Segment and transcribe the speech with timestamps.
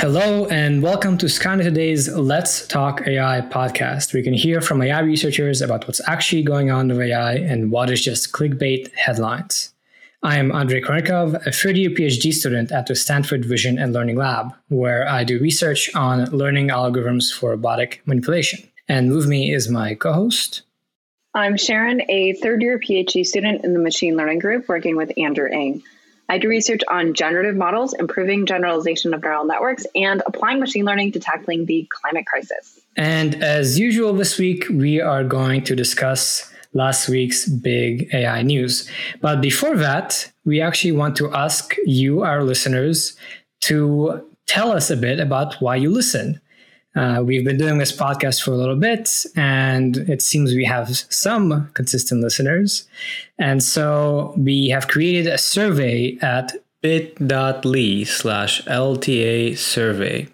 [0.00, 4.14] Hello, and welcome to Skynet Today's Let's Talk AI podcast.
[4.14, 7.90] We can hear from AI researchers about what's actually going on with AI and what
[7.90, 9.74] is just clickbait headlines.
[10.22, 14.16] I am Andrei Kurenkov, a third year PhD student at the Stanford Vision and Learning
[14.16, 18.66] Lab, where I do research on learning algorithms for robotic manipulation.
[18.88, 20.62] And with me is my co host.
[21.34, 25.50] I'm Sharon, a third year PhD student in the machine learning group working with Andrew
[25.50, 25.82] Ng.
[26.30, 31.10] I do research on generative models, improving generalization of neural networks, and applying machine learning
[31.12, 32.78] to tackling the climate crisis.
[32.96, 38.88] And as usual, this week we are going to discuss last week's big AI news.
[39.20, 43.16] But before that, we actually want to ask you, our listeners,
[43.62, 46.40] to tell us a bit about why you listen.
[46.96, 50.88] Uh, we've been doing this podcast for a little bit, and it seems we have
[51.08, 52.88] some consistent listeners.
[53.38, 60.26] And so we have created a survey at bit.ly slash LTA survey,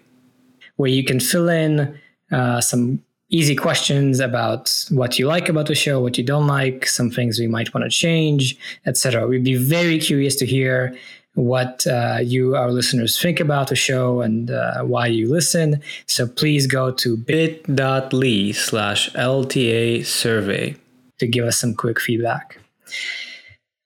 [0.77, 1.99] where you can fill in
[2.31, 6.87] uh, some easy questions about what you like about the show, what you don't like,
[6.87, 9.27] some things we might want to change, etc.
[9.27, 10.97] We'd be very curious to hear
[11.37, 15.81] what uh, you, our listeners, think about the show and uh, why you listen.
[16.07, 20.75] So please go to bit.ly slash LTA survey
[21.19, 22.59] to give us some quick feedback.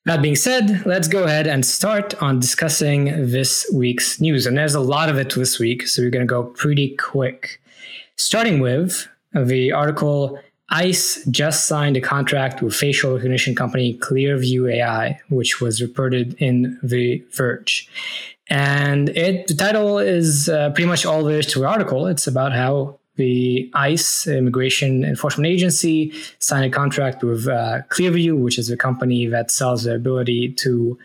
[0.05, 4.47] That being said, let's go ahead and start on discussing this week's news.
[4.47, 7.61] And there's a lot of it this week, so we're going to go pretty quick.
[8.15, 10.39] Starting with the article
[10.71, 16.79] ICE just signed a contract with facial recognition company Clearview AI, which was reported in
[16.81, 17.89] The Verge.
[18.49, 22.07] And it, the title is uh, pretty much all there is to the article.
[22.07, 28.57] It's about how the ICE, Immigration Enforcement Agency, signed a contract with uh, Clearview, which
[28.57, 30.97] is a company that sells the ability to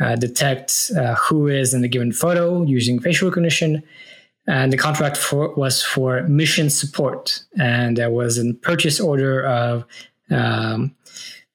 [0.00, 3.82] uh, detect uh, who is in a given photo using facial recognition
[4.46, 9.84] and the contract for, was for mission support, and there was a purchase order of
[10.30, 10.94] um,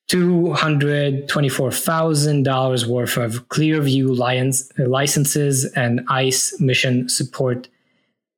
[0.07, 7.67] two hundred twenty-four thousand dollars worth of Clearview license, licenses and ICE mission support.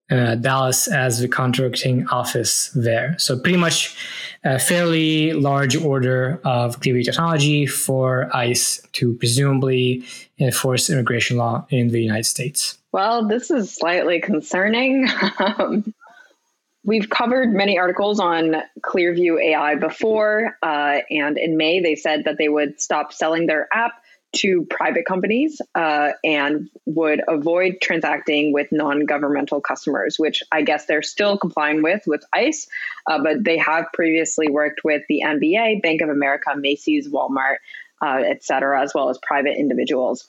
[0.10, 3.16] Uh, Dallas as the contracting office there.
[3.20, 3.96] So pretty much
[4.44, 10.04] a fairly large order of Clearview technology for ICE to presumably
[10.40, 12.80] enforce immigration law in the United States.
[12.92, 15.08] Well, this is slightly concerning.
[15.40, 15.94] Um,
[16.84, 22.38] we've covered many articles on Clearview AI before, uh, and in May they said that
[22.38, 28.72] they would stop selling their app to private companies uh, and would avoid transacting with
[28.72, 32.68] non-governmental customers, which I guess they're still complying with with ICE,
[33.08, 37.58] uh, but they have previously worked with the NBA, Bank of America, Macy's, Walmart,
[38.02, 40.28] uh, as well as private individuals.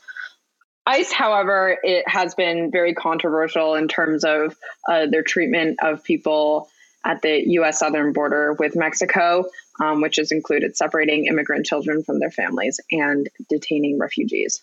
[0.87, 4.57] ICE, however, it has been very controversial in terms of
[4.89, 6.69] uh, their treatment of people
[7.05, 7.79] at the U.S.
[7.79, 9.45] southern border with Mexico,
[9.81, 14.63] um, which has included separating immigrant children from their families and detaining refugees.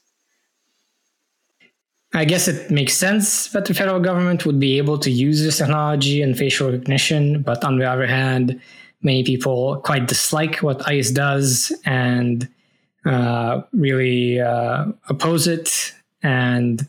[2.13, 5.57] I guess it makes sense that the federal government would be able to use this
[5.57, 8.61] technology and facial recognition, but on the other hand,
[9.01, 12.47] many people quite dislike what ICE does and
[13.05, 16.87] uh, really uh, oppose it and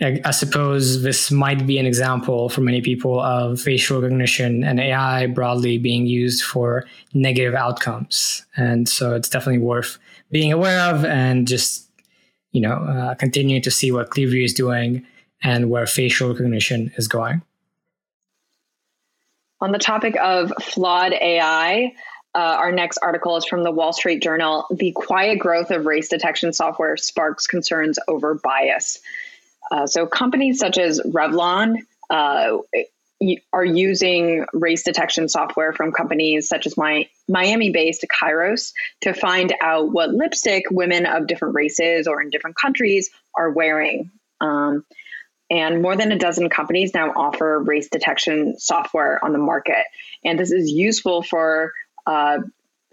[0.00, 5.26] I suppose this might be an example for many people of facial recognition and AI
[5.26, 8.44] broadly being used for negative outcomes.
[8.56, 9.98] And so it's definitely worth
[10.32, 11.88] being aware of and just,
[12.50, 15.06] you know, uh, continuing to see what Clearview is doing
[15.44, 17.42] and where facial recognition is going.
[19.60, 21.94] On the topic of flawed AI,
[22.34, 24.66] uh, our next article is from the Wall Street Journal.
[24.70, 29.00] The quiet growth of race detection software sparks concerns over bias.
[29.70, 31.78] Uh, so, companies such as Revlon
[32.10, 32.58] uh,
[33.52, 39.54] are using race detection software from companies such as my Miami based Kairos to find
[39.60, 44.10] out what lipstick women of different races or in different countries are wearing.
[44.40, 44.84] Um,
[45.50, 49.84] and more than a dozen companies now offer race detection software on the market.
[50.24, 51.72] And this is useful for
[52.06, 52.38] uh,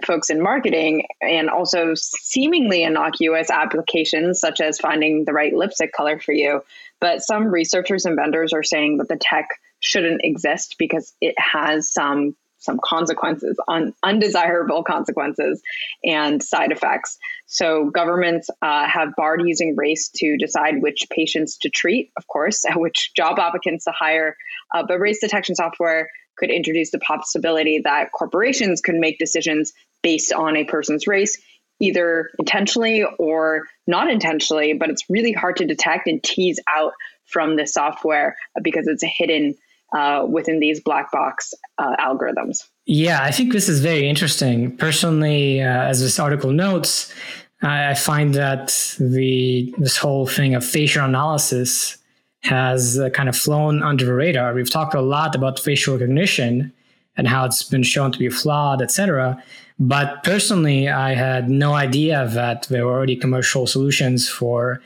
[0.06, 6.20] folks in marketing and also seemingly innocuous applications such as finding the right lipstick color
[6.20, 6.62] for you.
[7.00, 9.48] But some researchers and vendors are saying that the tech
[9.80, 15.62] shouldn't exist because it has some some consequences on undesirable consequences
[16.04, 17.18] and side effects.
[17.48, 22.64] So governments uh, have barred using race to decide which patients to treat, of course,
[22.76, 24.38] which job applicants to hire.
[24.74, 30.34] Uh, but race detection software could introduce the possibility that corporations could make decisions based
[30.34, 31.42] on a person's race
[31.82, 36.94] either intentionally or not intentionally, but it's really hard to detect and tease out
[37.26, 39.56] from the software because it's hidden
[39.96, 42.60] uh, within these black box uh, algorithms.
[42.86, 44.78] Yeah, I think this is very interesting.
[44.78, 47.14] Personally, uh, as this article notes,
[47.62, 51.98] I find that the this whole thing of facial analysis
[52.44, 54.54] has uh, kind of flown under the radar.
[54.54, 56.74] We've talked a lot about facial recognition
[57.18, 59.44] and how it's been shown to be flawed, etc.
[59.82, 64.80] But personally, I had no idea that there were already commercial solutions for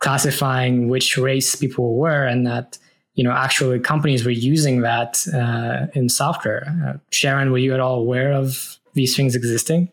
[0.00, 2.76] classifying which race people were, and that
[3.14, 6.66] you know actually companies were using that uh, in software.
[6.84, 9.92] Uh, Sharon, were you at all aware of these things existing?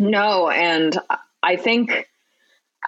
[0.00, 0.98] No, and
[1.44, 2.08] I think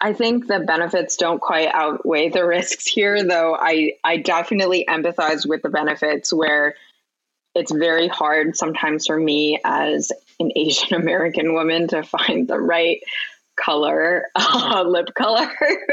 [0.03, 5.49] I think the benefits don't quite outweigh the risks here, though I, I definitely empathize
[5.49, 6.75] with the benefits where
[7.57, 13.01] it's very hard sometimes for me as an Asian American woman to find the right
[13.57, 15.51] color, uh, lip color,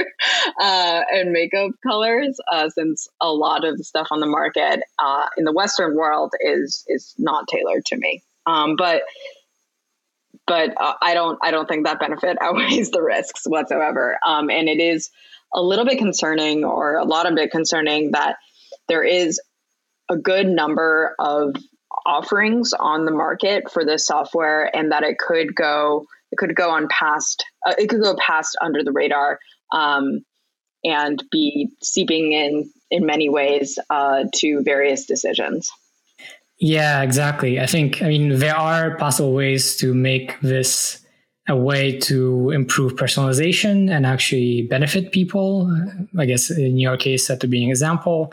[0.60, 5.26] uh, and makeup colors, uh, since a lot of the stuff on the market uh,
[5.38, 8.22] in the Western world is is not tailored to me.
[8.46, 9.04] Um, but
[10.46, 14.20] but uh, I don't I don't think that benefit outweighs the risks whatsoever.
[14.26, 15.10] Um, and it is
[15.54, 18.36] a little bit concerning, or a lot of bit concerning, that
[18.90, 19.40] there is
[20.10, 21.56] a good number of
[22.06, 26.70] offerings on the market for this software, and that it could go it could go
[26.70, 29.40] on past uh, it could go past under the radar
[29.72, 30.24] um,
[30.84, 35.72] and be seeping in in many ways uh, to various decisions.
[36.60, 37.60] Yeah, exactly.
[37.60, 41.00] I think, I mean, there are possible ways to make this
[41.50, 45.70] a way to improve personalization and actually benefit people.
[46.18, 48.32] I guess in your case, that would be an example.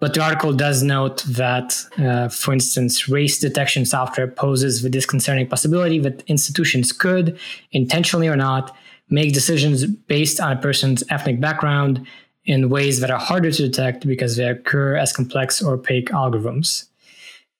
[0.00, 5.48] But the article does note that, uh, for instance, race detection software poses the disconcerting
[5.48, 7.36] possibility that institutions could,
[7.72, 8.76] intentionally or not,
[9.10, 12.06] make decisions based on a person's ethnic background
[12.44, 16.88] in ways that are harder to detect because they occur as complex or opaque algorithms.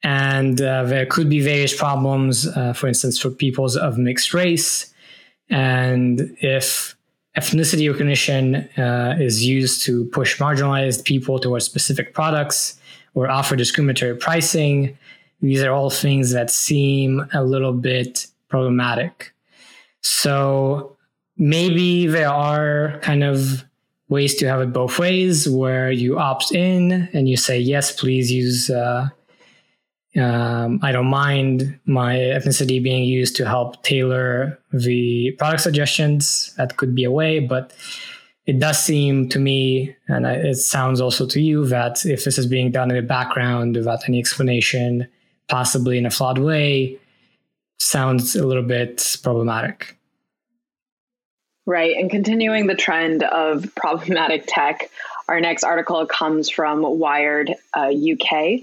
[0.03, 4.95] And uh, there could be various problems, uh, for instance, for peoples of mixed race.
[5.51, 6.97] And if
[7.39, 12.79] ethnicity recognition uh, is used to push marginalized people towards specific products
[13.15, 14.97] or offer discriminatory pricing,
[15.41, 19.33] these are all things that seem a little bit problematic.
[20.03, 20.97] So
[21.37, 23.65] maybe there are kind of
[24.09, 28.33] ways to have it both ways where you opt in and you say, yes, please
[28.33, 29.09] use uh,
[30.19, 36.55] um, I don't mind my ethnicity being used to help tailor the product suggestions.
[36.57, 37.73] That could be a way, but
[38.47, 42.47] it does seem to me, and it sounds also to you, that if this is
[42.47, 45.07] being done in the background without any explanation,
[45.49, 46.99] possibly in a flawed way,
[47.79, 49.97] sounds a little bit problematic.
[51.67, 51.97] Right.
[51.97, 54.91] And continuing the trend of problematic tech,
[55.29, 58.63] our next article comes from Wired uh, UK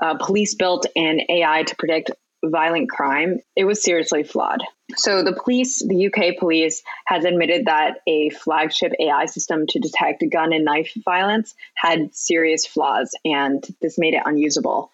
[0.00, 2.10] uh, police built an AI to predict
[2.44, 4.62] violent crime, it was seriously flawed.
[4.96, 10.22] So, the police, the UK police, has admitted that a flagship AI system to detect
[10.30, 14.90] gun and knife violence had serious flaws, and this made it unusable.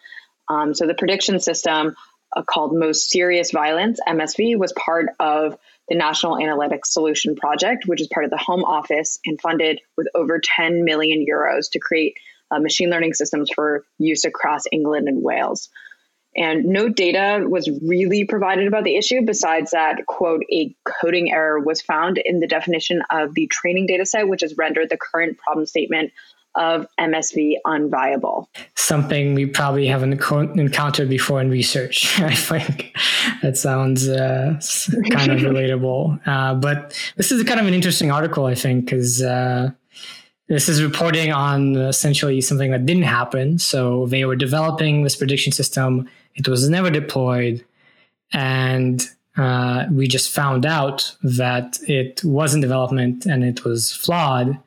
[0.48, 1.96] Um, so, the prediction system
[2.34, 5.58] uh, called Most Serious Violence, MSV, was part of
[5.88, 10.06] the National Analytics Solution Project, which is part of the Home Office and funded with
[10.14, 12.16] over 10 million euros to create
[12.50, 15.68] uh, machine learning systems for use across England and Wales.
[16.36, 21.58] And no data was really provided about the issue besides that, quote, a coding error
[21.58, 25.38] was found in the definition of the training data set, which has rendered the current
[25.38, 26.12] problem statement
[26.54, 28.46] of MSV unviable.
[28.74, 32.20] Something we probably haven't encountered before in research.
[32.20, 32.96] I think
[33.42, 34.60] that sounds uh,
[35.10, 36.20] kind of relatable.
[36.26, 39.70] Uh, but this is kind of an interesting article, I think, because uh,
[40.50, 43.56] this is reporting on essentially something that didn't happen.
[43.60, 46.10] So they were developing this prediction system.
[46.34, 47.64] It was never deployed.
[48.32, 49.00] And
[49.36, 54.58] uh, we just found out that it was in development and it was flawed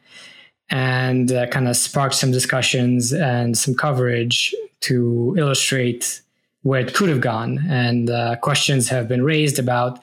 [0.69, 6.21] and uh, kind of sparked some discussions and some coverage to illustrate
[6.61, 7.59] where it could have gone.
[7.67, 10.01] And uh, questions have been raised about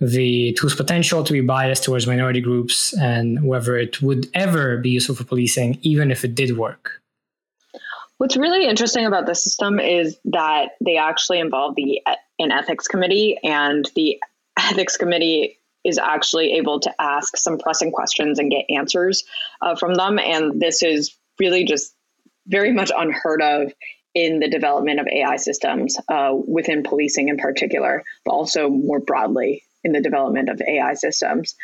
[0.00, 4.90] the tool's potential to be biased towards minority groups and whether it would ever be
[4.90, 7.00] useful for policing, even if it did work.
[8.16, 12.02] What's really interesting about the system is that they actually involve the
[12.38, 14.18] an ethics committee, and the
[14.58, 19.24] ethics committee is actually able to ask some pressing questions and get answers
[19.62, 20.18] uh, from them.
[20.18, 21.94] And this is really just
[22.46, 23.72] very much unheard of
[24.14, 29.62] in the development of AI systems uh, within policing in particular, but also more broadly
[29.84, 31.54] in the development of AI systems.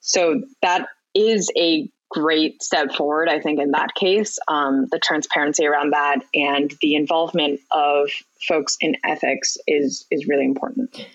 [0.00, 4.38] So that is a great step forward, I think, in that case.
[4.48, 8.10] Um, the transparency around that and the involvement of
[8.46, 11.06] folks in ethics is is really important.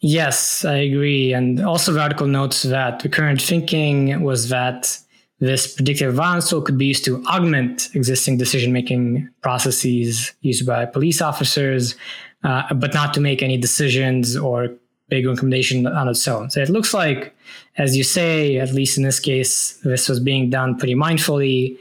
[0.00, 1.32] Yes, I agree.
[1.32, 4.98] And also, article notes that the current thinking was that
[5.40, 10.84] this predictive violence tool could be used to augment existing decision making processes used by
[10.84, 11.96] police officers,
[12.44, 14.68] uh, but not to make any decisions or
[15.08, 16.50] big recommendation on its own.
[16.50, 17.34] So it looks like,
[17.76, 21.78] as you say, at least in this case, this was being done pretty mindfully.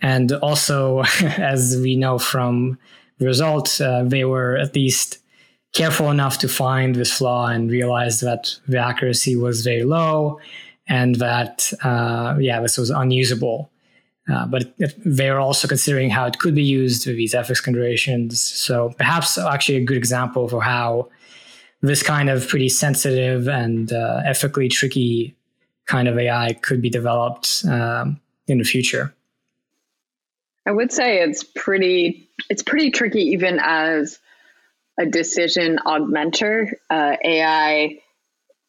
[0.00, 2.78] And also, as we know from
[3.18, 5.18] the results, uh, they were at least
[5.72, 10.38] careful enough to find this flaw and realize that the accuracy was very low
[10.86, 13.70] and that uh, yeah, this was unusable.
[14.32, 18.40] Uh, but they're also considering how it could be used with these ethics considerations.
[18.40, 21.10] So perhaps actually a good example for how
[21.84, 25.34] this kind of pretty sensitive and uh, ethically tricky
[25.86, 29.14] kind of AI could be developed um, in the future.
[30.66, 34.18] I would say it's pretty it's pretty tricky even as
[34.98, 36.72] a decision augmenter.
[36.88, 37.98] Uh, AI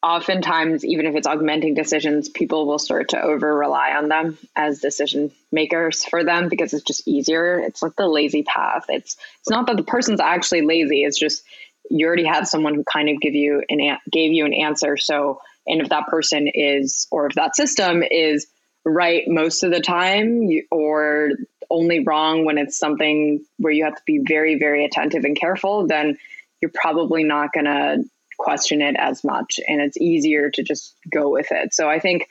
[0.02, 4.80] oftentimes, even if it's augmenting decisions, people will start to over rely on them as
[4.80, 7.58] decision makers for them because it's just easier.
[7.60, 8.84] It's like the lazy path.
[8.90, 11.02] It's it's not that the person's actually lazy.
[11.02, 11.42] It's just
[11.90, 14.96] you already have someone who kind of give you an gave you an answer.
[14.96, 18.46] So, and if that person is, or if that system is
[18.84, 21.30] right most of the time, or
[21.70, 25.86] only wrong when it's something where you have to be very, very attentive and careful,
[25.86, 26.16] then
[26.60, 28.04] you're probably not going to
[28.38, 31.72] question it as much and it's easier to just go with it.
[31.72, 32.28] So I think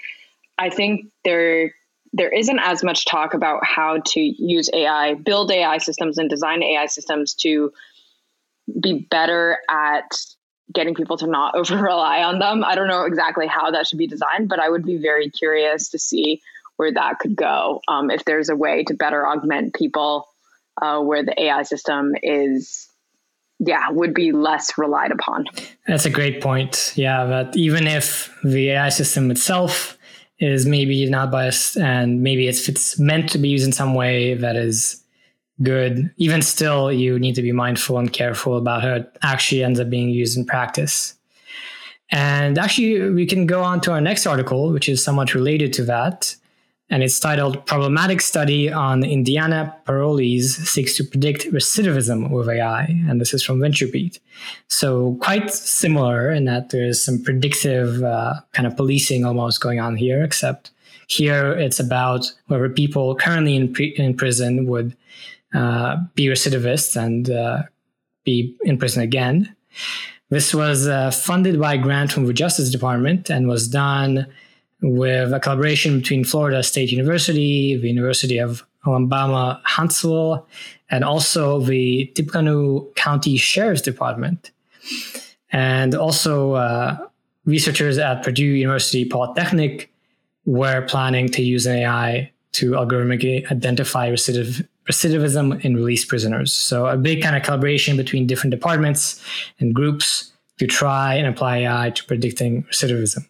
[0.58, 1.74] I think there
[2.14, 6.64] there isn't as much talk about how to use AI, build AI systems and design
[6.64, 7.74] AI systems to
[8.82, 10.06] be better at
[10.74, 12.64] getting people to not over rely on them.
[12.64, 15.90] I don't know exactly how that should be designed, but I would be very curious
[15.90, 16.42] to see
[16.78, 17.82] where that could go.
[17.88, 20.28] Um, if there's a way to better augment people
[20.82, 22.90] uh, where the AI system is
[23.60, 25.46] yeah, would be less relied upon.
[25.88, 26.94] That's a great point.
[26.96, 29.98] Yeah, that even if the AI system itself
[30.40, 34.34] is maybe not biased and maybe it's, it's meant to be used in some way
[34.34, 35.02] that is
[35.64, 39.80] good, even still, you need to be mindful and careful about how it actually ends
[39.80, 41.16] up being used in practice.
[42.12, 45.86] And actually, we can go on to our next article, which is somewhat related to
[45.86, 46.36] that
[46.90, 52.84] and it's titled Problematic Study on Indiana Parolees Seeks to Predict Recidivism with AI.
[53.10, 54.20] And this is from VentureBeat.
[54.68, 59.96] So, quite similar in that there's some predictive uh, kind of policing almost going on
[59.96, 60.72] here, except
[61.08, 64.96] here it's about whether people currently in, pre- in prison would
[65.56, 67.64] uh, be recidivists and uh,
[68.24, 69.56] be in prison again.
[70.30, 74.28] This was uh, funded by a grant from the Justice Department and was done
[74.82, 80.48] with a collaboration between Florida State University, the University of Alabama Huntsville,
[80.90, 84.52] and also the Tippecanoe County Sheriff's Department.
[85.52, 86.98] And also, uh,
[87.46, 89.92] researchers at Purdue University Polytechnic
[90.46, 96.54] were planning to use an AI to algorithmically identify recidiv- recidivism in released prisoners.
[96.54, 99.24] So, a big kind of collaboration between different departments
[99.60, 103.26] and groups to try and apply AI to predicting recidivism.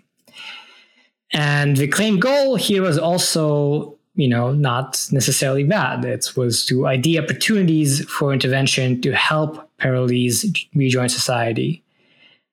[1.32, 6.06] And the claim goal here was also, you know, not necessarily bad.
[6.06, 11.84] It was to ID opportunities for intervention to help parolees rejoin society.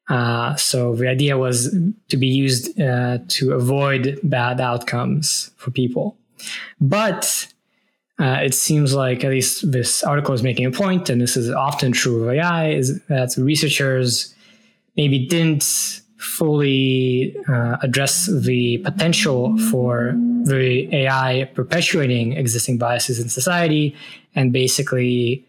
[0.09, 1.75] Uh, so the idea was
[2.09, 6.17] to be used uh, to avoid bad outcomes for people.
[6.81, 7.52] But
[8.21, 11.51] uh, it seems like at least this article is making a point, and this is
[11.51, 14.35] often true of AI, is that researchers
[14.97, 20.15] maybe didn't fully uh, address the potential for
[20.45, 23.97] the AI perpetuating existing biases in society
[24.35, 25.45] and basically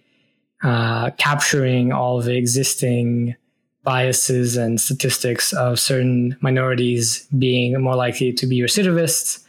[0.63, 3.35] uh, capturing all the existing
[3.83, 9.43] biases and statistics of certain minorities being more likely to be recidivists.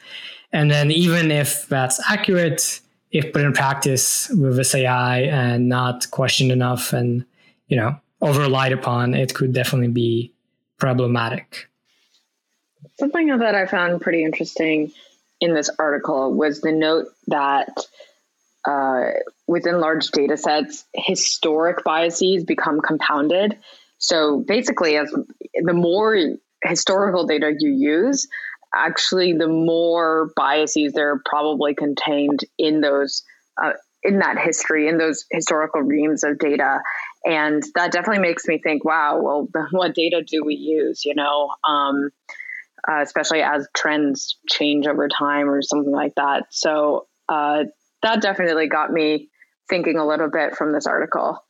[0.53, 2.81] And then, even if that's accurate,
[3.15, 7.25] if put in practice with this AI and not questioned enough and,
[7.69, 10.33] you know, over relied upon, it could definitely be
[10.79, 11.69] problematic.
[12.99, 14.91] Something that I found pretty interesting
[15.41, 17.87] in this article was the note that
[18.65, 19.05] uh,
[19.47, 23.57] within large data sets, historic biases become compounded.
[23.99, 25.15] So basically, as
[25.55, 26.19] the more
[26.65, 28.27] historical data you use,
[28.77, 33.23] actually, the more biases there are probably contained in those
[33.63, 36.81] uh, in that history, in those historical reams of data.
[37.25, 41.05] and that definitely makes me think, wow, well, what data do we use?
[41.05, 42.11] You know, um,
[42.87, 46.47] uh, especially as trends change over time or something like that.
[46.51, 47.65] So uh,
[48.03, 49.31] that definitely got me
[49.71, 51.43] thinking a little bit from this article.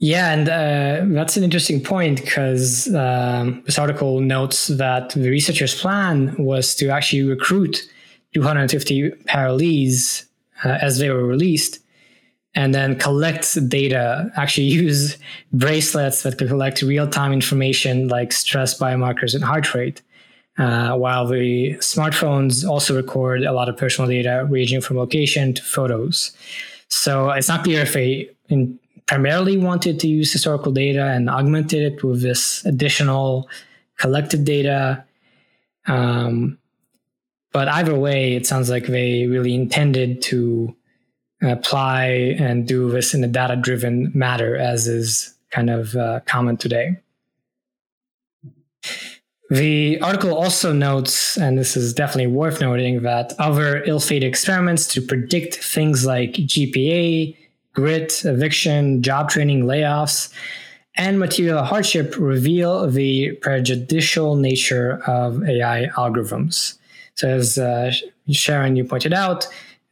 [0.00, 5.74] Yeah, and uh, that's an interesting point because um, this article notes that the researchers'
[5.80, 7.88] plan was to actually recruit
[8.32, 10.26] 250 parolees
[10.64, 11.80] uh, as they were released
[12.54, 15.16] and then collect data, actually use
[15.52, 20.02] bracelets that could collect real time information like stress biomarkers and heart rate.
[20.58, 25.62] Uh, while the smartphones also record a lot of personal data ranging from location to
[25.62, 26.32] photos.
[26.88, 28.76] So it's not clear if they in,
[29.08, 33.48] primarily wanted to use historical data and augmented it with this additional
[33.96, 35.02] collected data.
[35.86, 36.58] Um,
[37.50, 40.76] but either way, it sounds like they really intended to
[41.40, 46.58] apply and do this in a data driven matter, as is kind of uh, common
[46.58, 46.98] today.
[49.48, 54.86] The article also notes, and this is definitely worth noting, that other ill fated experiments
[54.88, 57.34] to predict things like GPA,
[57.78, 60.32] grit, eviction, job training, layoffs,
[60.96, 66.76] and material hardship reveal the prejudicial nature of AI algorithms.
[67.14, 67.92] So, as uh,
[68.32, 69.46] Sharon, you pointed out,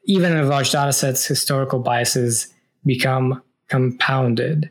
[0.04, 2.52] even in large data sets, historical biases
[2.84, 4.68] become compounded.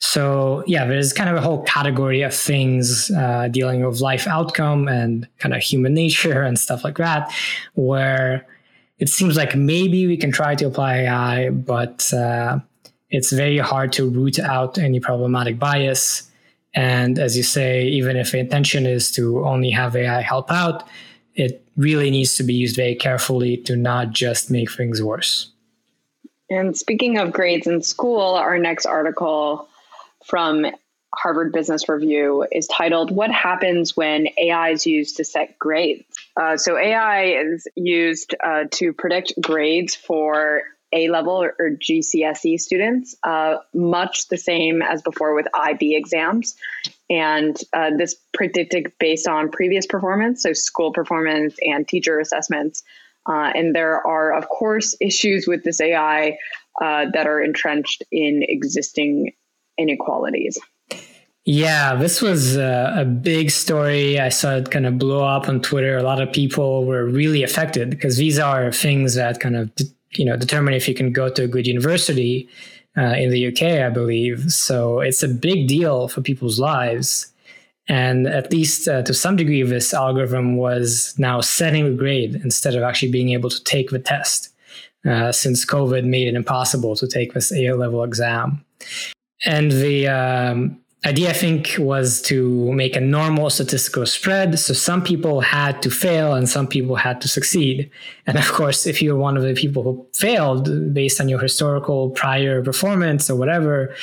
[0.00, 4.88] So yeah, there's kind of a whole category of things uh, dealing with life outcome
[4.88, 7.32] and kind of human nature and stuff like that,
[7.74, 8.46] where
[9.00, 12.60] it seems like maybe we can try to apply AI, but uh,
[13.08, 16.30] it's very hard to root out any problematic bias.
[16.74, 20.86] And as you say, even if the intention is to only have AI help out,
[21.34, 25.50] it really needs to be used very carefully to not just make things worse.
[26.50, 29.66] And speaking of grades in school, our next article
[30.26, 30.66] from
[31.14, 36.04] Harvard Business Review is titled What Happens When AI is Used to Set Grades?
[36.40, 43.14] Uh, so, AI is used uh, to predict grades for A level or, GCSE students,
[43.22, 46.56] uh, much the same as before with IB exams.
[47.10, 52.84] And uh, this predicted based on previous performance, so school performance and teacher assessments.
[53.28, 56.38] Uh, and there are, of course, issues with this AI
[56.80, 59.34] uh, that are entrenched in existing
[59.76, 60.58] inequalities.
[61.46, 64.20] Yeah, this was a, a, big story.
[64.20, 65.96] I saw it kind of blow up on Twitter.
[65.96, 69.70] A lot of people were really affected because these are things that kind of
[70.12, 72.48] you know determine if you can go to a good university
[72.96, 74.52] uh, in the UK, I believe.
[74.52, 77.32] So it's a big deal for people's lives.
[77.88, 82.74] And at least uh, to some degree, this algorithm was now setting the grade instead
[82.74, 84.50] of actually being able to take the test,
[85.08, 88.64] uh, since COVID made it impossible to take this A level exam.
[89.44, 94.58] And the um, idea, I think, was to make a normal statistical spread.
[94.58, 97.90] So some people had to fail and some people had to succeed.
[98.26, 102.10] And of course, if you're one of the people who failed based on your historical
[102.10, 103.94] prior performance or whatever,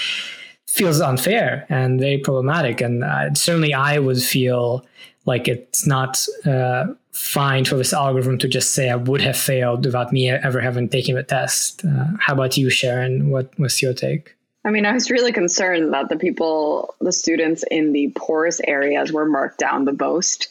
[0.67, 2.81] feels unfair and very problematic.
[2.81, 4.86] And uh, certainly I would feel
[5.25, 9.86] like it's not uh, fine for this algorithm to just say I would have failed
[9.86, 11.83] without me ever having taken the test.
[11.86, 13.29] Uh, how about you, Sharon?
[13.29, 14.37] What was your take?
[14.67, 19.13] I mean, I was really concerned that the people, the students in the poorest areas
[19.13, 20.49] were marked down the most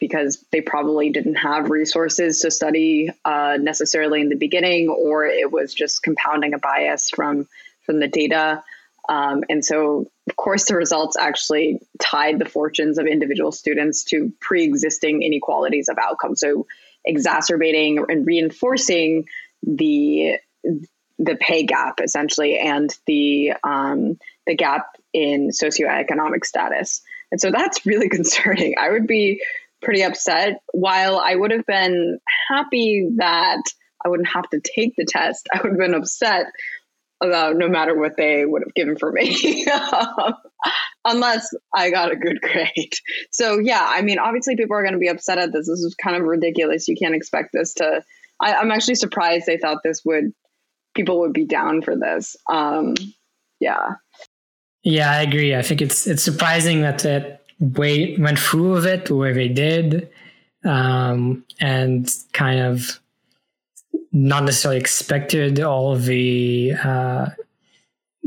[0.00, 5.52] because they probably didn't have resources to study uh, necessarily in the beginning, or it
[5.52, 7.46] was just compounding a bias from
[7.84, 8.64] from the data.
[9.06, 14.32] Um, and so, of course, the results actually tied the fortunes of individual students to
[14.40, 16.36] pre-existing inequalities of outcome.
[16.36, 16.66] So,
[17.04, 19.26] exacerbating and reinforcing
[19.62, 20.38] the
[21.18, 27.02] the pay gap essentially and the um, the gap in socioeconomic status.
[27.30, 28.74] And so that's really concerning.
[28.78, 29.42] I would be
[29.82, 30.60] pretty upset.
[30.72, 33.62] While I would have been happy that
[34.04, 36.46] I wouldn't have to take the test, I would have been upset
[37.20, 39.66] about no matter what they would have given for me,
[41.04, 42.94] unless I got a good grade.
[43.32, 45.66] So yeah, I mean, obviously people are going to be upset at this.
[45.66, 46.86] This is kind of ridiculous.
[46.86, 48.04] You can't expect this to.
[48.40, 50.32] I, I'm actually surprised they thought this would
[50.98, 52.36] people would be down for this.
[52.48, 52.94] Um,
[53.60, 53.94] yeah.
[54.82, 55.54] Yeah, I agree.
[55.54, 60.08] I think it's it's surprising that it way went through with it where they did,
[60.64, 63.00] um, and kind of
[64.10, 67.26] not necessarily expected all the uh,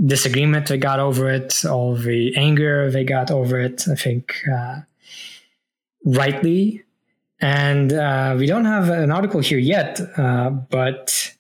[0.06, 3.86] disagreement they got over it, all the anger they got over it.
[3.92, 4.82] I think uh,
[6.06, 6.84] rightly,
[7.40, 11.34] and uh, we don't have an article here yet, uh, but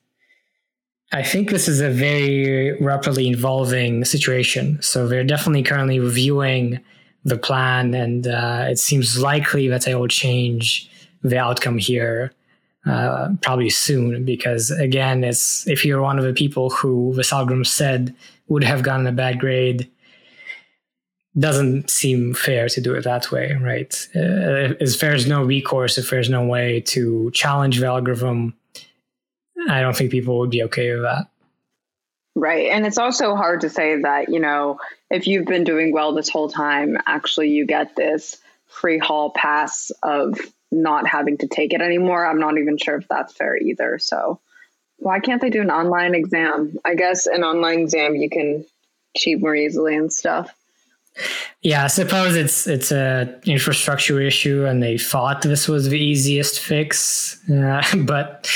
[1.13, 4.82] I think this is a very rapidly evolving situation.
[4.82, 6.80] So they're definitely currently reviewing
[7.26, 10.89] the plan, and uh, it seems likely that they will change
[11.21, 12.32] the outcome here
[12.86, 14.24] uh, probably soon.
[14.24, 18.15] Because again, it's if you're one of the people who this algorithm said
[18.47, 19.89] would have gotten a bad grade,
[21.38, 24.08] doesn't seem fair to do it that way, right?
[24.15, 28.54] Uh, if there's no recourse, if there's no way to challenge the algorithm,
[29.69, 31.28] I don't think people would be okay with that.
[32.36, 32.69] Right.
[32.69, 36.30] And it's also hard to say that, you know, if you've been doing well this
[36.30, 40.39] whole time, actually you get this free hall pass of
[40.71, 42.26] not having to take it anymore.
[42.26, 44.00] I'm not even sure if that's fair either.
[44.00, 44.39] So
[44.97, 46.78] why can't they do an online exam?
[46.86, 48.65] I guess an online exam you can
[49.17, 50.56] cheat more easily and stuff.
[51.62, 56.60] Yeah, I suppose it's it's a infrastructure issue, and they thought this was the easiest
[56.60, 58.47] fix, uh, but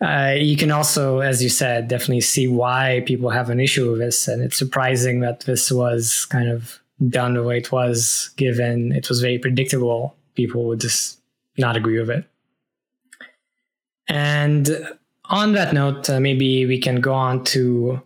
[0.00, 3.98] uh, you can also, as you said, definitely see why people have an issue with
[3.98, 4.28] this.
[4.28, 6.78] And it's surprising that this was kind of
[7.08, 10.14] done the way it was, given it was very predictable.
[10.34, 11.18] People would just
[11.56, 12.24] not agree with it.
[14.08, 14.68] And
[15.24, 18.00] on that note, uh, maybe we can go on to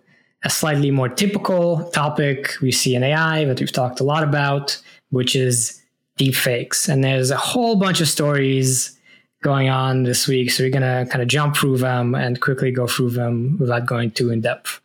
[0.44, 4.80] a slightly more typical topic we see in AI that we've talked a lot about,
[5.10, 5.82] which is
[6.18, 6.88] deepfakes.
[6.88, 8.96] And there's a whole bunch of stories
[9.42, 10.50] going on this week.
[10.50, 13.86] So we're going to kind of jump through them and quickly go through them without
[13.86, 14.80] going too in depth.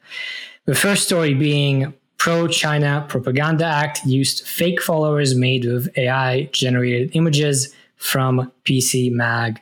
[0.65, 7.11] The first story being pro China Propaganda Act used fake followers made with AI generated
[7.13, 9.61] images from PCMag.com.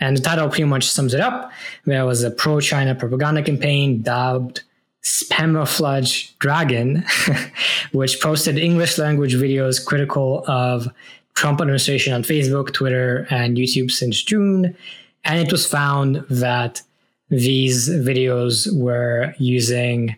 [0.00, 1.50] And the title pretty much sums it up.
[1.84, 4.62] There was a pro China propaganda campaign dubbed
[5.02, 7.04] Spamouflage Dragon,
[7.92, 10.88] which posted English language videos critical of
[11.34, 14.76] Trump administration on Facebook, Twitter, and YouTube since June.
[15.24, 16.82] And it was found that
[17.30, 20.16] these videos were using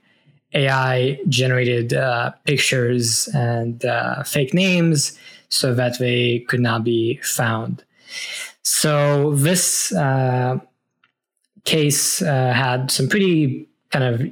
[0.55, 7.85] AI generated uh, pictures and uh, fake names so that they could not be found.
[8.63, 10.59] So this uh,
[11.65, 14.23] case uh, had some pretty kind of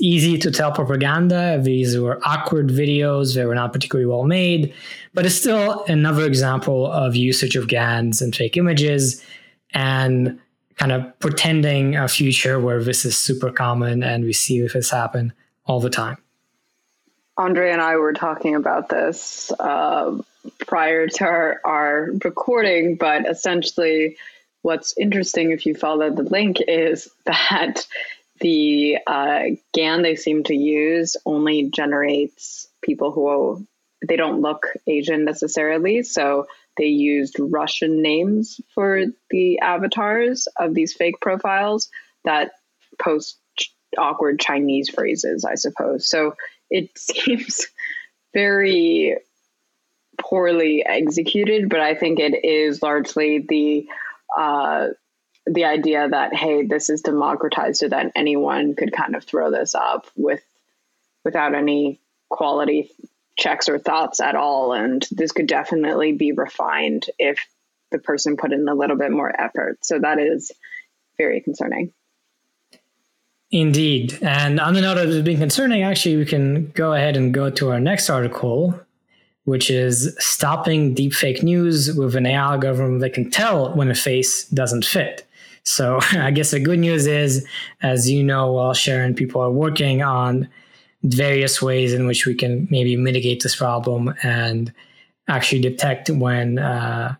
[0.00, 1.60] easy to tell propaganda.
[1.62, 3.34] These were awkward videos.
[3.34, 4.74] They were not particularly well made,
[5.12, 9.24] but it's still another example of usage of GANs and fake images
[9.72, 10.38] and
[10.76, 15.32] kind of pretending a future where this is super common and we see this happen
[15.66, 16.18] all the time.
[17.36, 20.16] Andre and I were talking about this uh,
[20.66, 24.16] prior to our, our recording, but essentially,
[24.62, 27.86] what's interesting if you follow the link is that
[28.44, 29.40] the uh,
[29.72, 33.66] GAN they seem to use only generates people who
[34.06, 36.02] they don't look Asian necessarily.
[36.02, 41.88] So they used Russian names for the avatars of these fake profiles
[42.26, 42.50] that
[43.00, 43.38] post
[43.96, 46.06] awkward Chinese phrases, I suppose.
[46.06, 46.34] So
[46.68, 47.66] it seems
[48.34, 49.16] very
[50.20, 53.88] poorly executed, but I think it is largely the
[54.36, 54.88] uh,
[55.46, 59.74] the idea that hey, this is democratized so that anyone could kind of throw this
[59.74, 60.42] up with
[61.24, 62.90] without any quality
[63.36, 67.46] checks or thoughts at all, and this could definitely be refined if
[67.90, 69.84] the person put in a little bit more effort.
[69.84, 70.52] So that is
[71.16, 71.92] very concerning.
[73.50, 74.18] Indeed.
[74.20, 77.50] And on the note of it being concerning, actually, we can go ahead and go
[77.50, 78.78] to our next article,
[79.44, 84.48] which is stopping deepfake news with an AI algorithm that can tell when a face
[84.48, 85.23] doesn't fit.
[85.64, 87.46] So I guess the good news is,
[87.82, 90.48] as you know, while Sharon, people are working on
[91.02, 94.72] various ways in which we can maybe mitigate this problem and
[95.28, 97.14] actually detect when uh,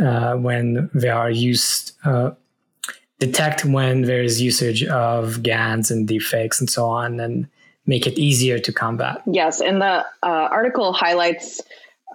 [0.00, 2.30] uh, when they are used, uh,
[3.18, 7.48] detect when there is usage of GANs and deepfakes and so on, and
[7.86, 9.22] make it easier to combat.
[9.26, 11.62] Yes, and the uh, article highlights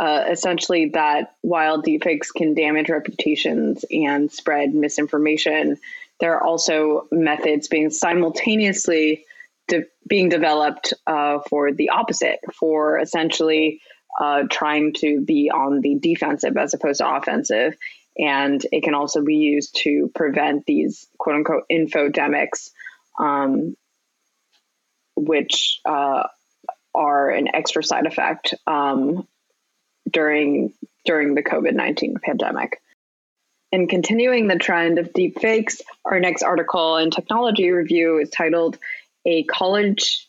[0.01, 5.77] uh, essentially that while deepfakes can damage reputations and spread misinformation,
[6.19, 9.25] there are also methods being simultaneously
[9.67, 13.79] de- being developed uh, for the opposite, for essentially
[14.19, 17.75] uh, trying to be on the defensive as opposed to offensive.
[18.17, 22.71] And it can also be used to prevent these quote unquote infodemics,
[23.19, 23.77] um,
[25.15, 26.23] which uh,
[26.95, 29.27] are an extra side effect um,
[30.11, 30.73] during
[31.05, 32.81] during the COVID nineteen pandemic.
[33.73, 38.77] And continuing the trend of deepfakes, our next article in Technology Review is titled
[39.25, 40.27] "A College."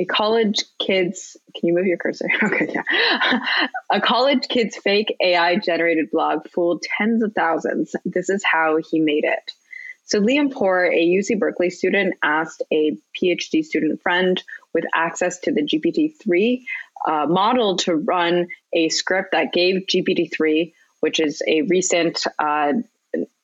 [0.00, 2.30] A college kid's can you move your cursor?
[2.42, 3.40] Okay, yeah.
[3.92, 7.96] a college kid's fake AI generated blog fooled tens of thousands.
[8.04, 9.52] This is how he made it.
[10.08, 14.42] So Liam Porr, a UC Berkeley student, asked a PhD student friend
[14.72, 16.62] with access to the GPT-3
[17.06, 22.72] uh, model to run a script that gave GPT-3, which is a recent uh,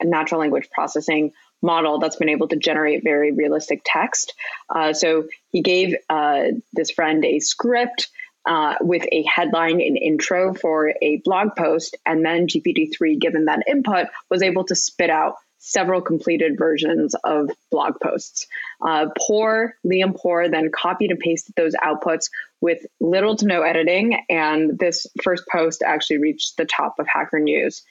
[0.02, 1.32] natural language processing
[1.62, 4.34] model that's been able to generate very realistic text.
[4.68, 8.08] Uh, so he gave uh, this friend a script
[8.46, 13.62] uh, with a headline and intro for a blog post, and then GPT-3, given that
[13.66, 18.46] input, was able to spit out several completed versions of blog posts.
[18.86, 22.28] Uh, Porr, Liam Porr, then copied and pasted those outputs
[22.64, 27.38] with little to no editing, and this first post actually reached the top of Hacker
[27.38, 27.82] News.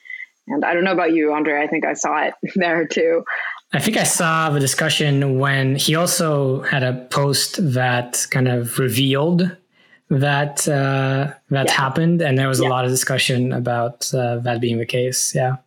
[0.48, 1.62] And I don't know about you, Andre.
[1.62, 3.24] I think I saw it there too.
[3.72, 8.80] I think I saw the discussion when he also had a post that kind of
[8.80, 9.56] revealed
[10.10, 11.72] that uh, that yeah.
[11.72, 12.66] happened, and there was yeah.
[12.66, 15.36] a lot of discussion about uh, that being the case.
[15.36, 15.58] Yeah.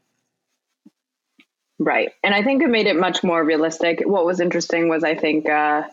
[1.79, 2.11] Right.
[2.23, 4.01] And I think it made it much more realistic.
[4.03, 5.83] What was interesting was I think, uh,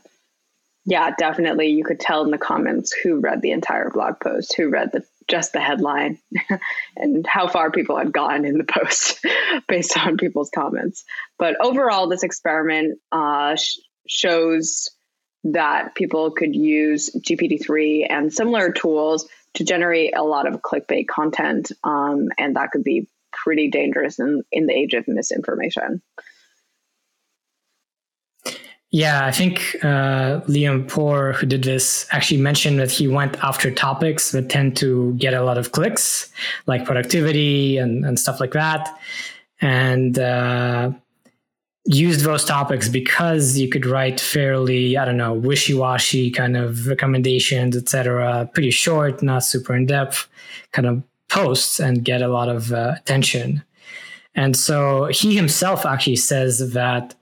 [0.86, 4.68] yeah, definitely you could tell in the comments who read the entire blog post, who
[4.68, 6.18] read the just the headline,
[6.96, 9.24] and how far people had gotten in the post
[9.68, 11.04] based on people's comments.
[11.38, 14.90] But overall, this experiment uh, sh- shows
[15.44, 21.72] that people could use GPT-3 and similar tools to generate a lot of clickbait content,
[21.82, 26.02] um, and that could be pretty dangerous in, in the age of misinformation.
[28.94, 33.68] Yeah, I think uh, Liam Porr, who did this, actually mentioned that he went after
[33.72, 36.30] topics that tend to get a lot of clicks,
[36.66, 38.96] like productivity and, and stuff like that,
[39.60, 40.92] and uh,
[41.86, 47.76] used those topics because you could write fairly, I don't know, wishy-washy kind of recommendations,
[47.76, 48.48] etc.
[48.54, 50.28] Pretty short, not super in depth,
[50.70, 53.64] kind of posts and get a lot of uh, attention.
[54.36, 57.16] And so he himself actually says that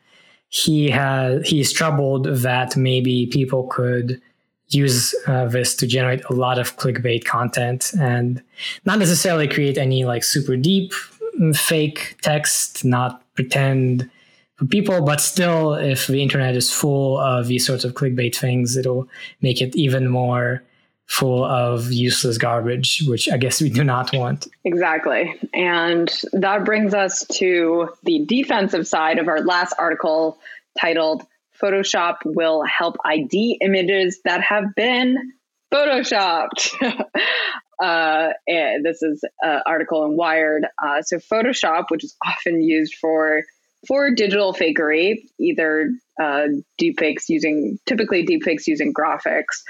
[0.53, 4.21] he has he's troubled that maybe people could
[4.69, 8.43] use uh, this to generate a lot of clickbait content and
[8.85, 10.93] not necessarily create any like super deep
[11.41, 14.11] mm, fake text, not pretend
[14.57, 18.77] for people, but still, if the internet is full of these sorts of clickbait things,
[18.77, 19.09] it'll
[19.41, 20.62] make it even more
[21.12, 24.48] full of useless garbage, which I guess we do not want.
[24.64, 25.38] Exactly.
[25.53, 30.38] And that brings us to the defensive side of our last article
[30.81, 31.22] titled
[31.62, 35.35] Photoshop Will Help ID Images That Have Been
[35.70, 36.72] Photoshopped.
[37.83, 38.29] uh,
[38.83, 40.64] this is an article in Wired.
[40.83, 43.42] Uh, so, Photoshop, which is often used for
[43.87, 46.46] for digital fakery, either uh,
[46.81, 49.62] deepfakes using typically deepfakes using graphics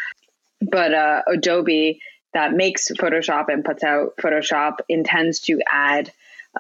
[0.71, 2.01] but uh, Adobe
[2.35, 6.11] that makes Photoshop and puts out Photoshop intends to add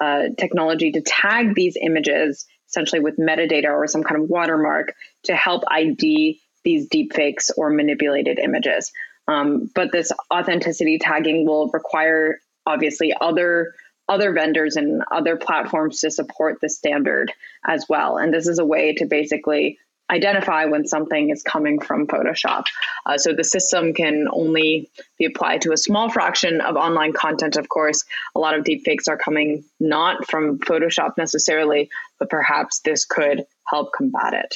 [0.00, 5.36] uh, technology to tag these images essentially with metadata or some kind of watermark to
[5.36, 8.92] help ID these deepfakes or manipulated images.
[9.28, 13.74] Um, but this authenticity tagging will require obviously other
[14.08, 17.32] other vendors and other platforms to support the standard
[17.64, 18.18] as well.
[18.18, 19.78] And this is a way to basically
[20.10, 22.64] identify when something is coming from Photoshop.
[23.06, 27.56] Uh, so the system can only be applied to a small fraction of online content,
[27.56, 28.04] of course.
[28.34, 31.88] A lot of deepfakes are coming not from Photoshop necessarily,
[32.18, 34.54] but perhaps this could help combat it.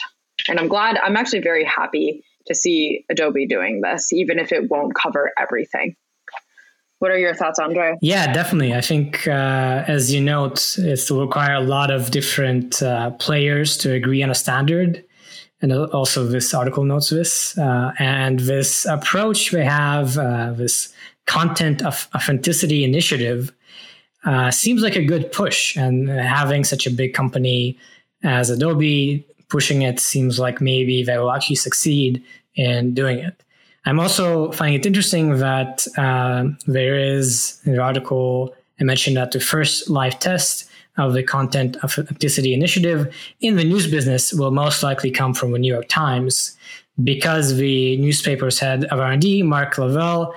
[0.49, 4.71] And I'm glad, I'm actually very happy to see Adobe doing this, even if it
[4.71, 5.97] won't cover everything.
[6.99, 7.99] What are your thoughts, Andre?
[8.01, 8.75] Yeah, definitely.
[8.75, 13.77] I think, uh, as you note, it will require a lot of different uh, players
[13.79, 15.05] to agree on a standard
[15.63, 17.57] and also this article notes this.
[17.59, 20.93] Uh, and this approach we have, uh, this
[21.27, 23.53] content of authenticity initiative,
[24.25, 25.77] uh, seems like a good push.
[25.77, 27.79] And having such a big company
[28.23, 32.23] as Adobe pushing it seems like maybe they will actually succeed
[32.57, 33.43] in doing it.
[33.85, 39.33] I'm also finding it interesting that uh, there is in the article I mentioned that
[39.33, 40.66] the first live test
[40.99, 45.59] of the content authenticity initiative in the news business will most likely come from the
[45.59, 46.57] New York Times
[47.03, 50.33] because the newspaper's head of R&D, Marc Lavallee,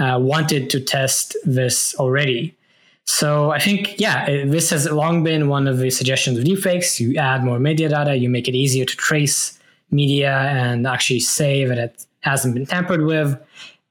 [0.00, 2.56] uh, wanted to test this already.
[3.04, 6.98] So I think, yeah, this has long been one of the suggestions of deepfakes.
[6.98, 9.58] You add more media data, you make it easier to trace
[9.90, 13.38] media and actually say that it hasn't been tampered with.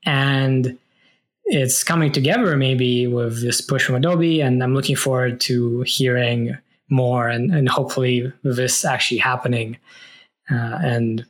[0.06, 0.78] And
[1.45, 6.58] it's coming together maybe with this push from Adobe, and I'm looking forward to hearing
[6.89, 9.77] more and, and hopefully this actually happening
[10.51, 11.25] uh, and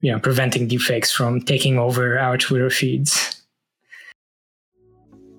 [0.00, 3.36] you know preventing deepfakes from taking over our Twitter feeds.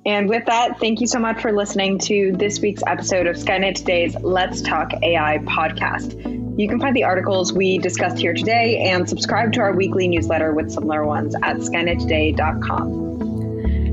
[0.04, 3.76] And with that, thank you so much for listening to this week's episode of Skynet
[3.76, 6.60] Today's Let's Talk AI podcast.
[6.60, 10.54] You can find the articles we discussed here today and subscribe to our weekly newsletter
[10.54, 13.31] with similar ones at skynettoday.com.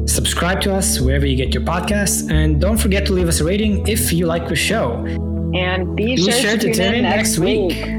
[0.08, 3.44] Subscribe to us wherever you get your podcasts, and don't forget to leave us a
[3.44, 5.04] rating if you like the show.
[5.54, 7.76] And be, be sure, sure, to, tune in next week.
[7.76, 7.97] week.